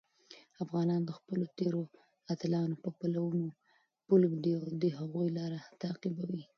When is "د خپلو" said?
1.05-1.45